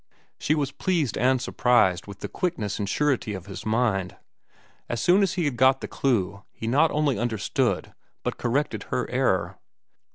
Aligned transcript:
She 0.39 0.55
was 0.55 0.71
pleased 0.71 1.15
and 1.15 1.39
surprised 1.39 2.07
with 2.07 2.21
the 2.21 2.27
quickness 2.27 2.79
and 2.79 2.89
surety 2.89 3.35
of 3.35 3.45
his 3.45 3.67
mind. 3.67 4.15
As 4.89 4.99
soon 4.99 5.21
as 5.21 5.33
he 5.33 5.45
had 5.45 5.57
got 5.57 5.79
the 5.81 5.87
clew 5.87 6.41
he 6.53 6.65
not 6.65 6.89
only 6.89 7.19
understood 7.19 7.93
but 8.23 8.39
corrected 8.39 8.85
her 8.89 9.07
error. 9.11 9.59